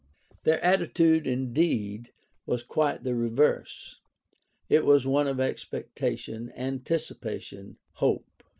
[0.45, 2.11] Their attitude, indeed,
[2.47, 3.99] was quite the reverse;
[4.67, 8.41] it was one of expecta tion, anticipation, hope.